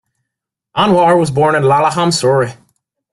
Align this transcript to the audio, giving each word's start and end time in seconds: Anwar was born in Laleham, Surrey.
Anwar 0.75 1.15
was 1.19 1.29
born 1.29 1.53
in 1.53 1.61
Laleham, 1.61 2.11
Surrey. 2.11 2.53